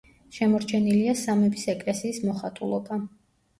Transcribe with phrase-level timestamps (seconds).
[0.37, 3.01] შემორჩენილია სამების ეკლესიის მოხატულობა.